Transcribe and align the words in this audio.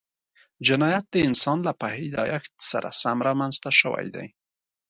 جنایت 0.67 1.05
د 1.09 1.15
انسان 1.27 1.57
له 1.67 1.73
پیدایښت 1.83 2.53
سره 2.71 2.87
سم 3.01 3.17
رامنځته 3.27 3.69
شوی 3.79 4.07
دی 4.15 4.27